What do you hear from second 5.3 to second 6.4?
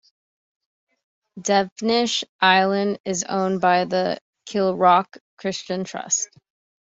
Christian Trust.